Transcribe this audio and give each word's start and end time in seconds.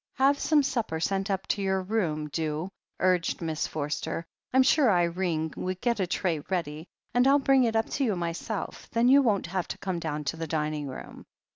"Have 0.15 0.39
some 0.39 0.63
supper 0.63 0.99
sent 0.99 1.29
up 1.29 1.45
to 1.49 1.61
your 1.61 1.83
room, 1.83 2.27
do," 2.29 2.71
urged 2.99 3.39
Miss 3.39 3.67
Forster. 3.67 4.25
"Fm 4.51 4.65
sure 4.65 4.89
Irene 4.89 5.53
would 5.55 5.79
get 5.79 5.99
a 5.99 6.07
tray 6.07 6.39
ready, 6.49 6.87
and 7.13 7.23
ril 7.27 7.37
bring 7.37 7.65
it 7.65 7.75
up 7.75 7.87
to 7.91 8.03
you 8.03 8.15
myself. 8.15 8.89
Then 8.89 9.07
you 9.09 9.21
won't 9.21 9.45
have 9.45 9.67
to 9.67 9.77
come 9.77 9.99
down 9.99 10.23
to 10.23 10.37
the 10.37 10.47
dining 10.47 10.87
room." 10.87 11.27